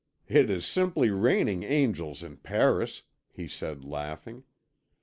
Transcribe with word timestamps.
"It 0.27 0.49
is 0.49 0.65
simply 0.65 1.11
raining 1.11 1.61
angels 1.61 2.23
in 2.23 2.37
Paris," 2.37 3.03
he 3.31 3.47
said, 3.47 3.85
laughing. 3.85 4.43